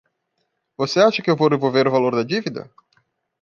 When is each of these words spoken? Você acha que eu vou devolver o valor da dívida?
Você 0.77 0.99
acha 0.99 1.21
que 1.21 1.29
eu 1.29 1.35
vou 1.35 1.47
devolver 1.47 1.87
o 1.87 1.91
valor 1.91 2.15
da 2.15 2.23
dívida? 2.23 2.67